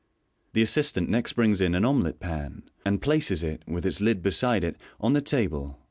The 0.53 0.63
assistant 0.63 1.09
next 1.09 1.33
brings 1.33 1.61
in 1.61 1.75
an 1.75 1.85
omelet 1.85 2.19
pan, 2.19 2.63
and 2.83 3.03
places 3.03 3.43
it, 3.43 3.61
with 3.67 3.85
its 3.85 4.01
lid 4.01 4.23
beside 4.23 4.63
it, 4.63 4.77
on 4.99 5.13
the 5.13 5.21
table. 5.21 5.79